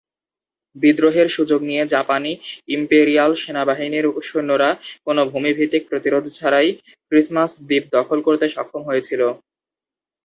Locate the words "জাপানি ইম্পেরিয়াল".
1.93-3.31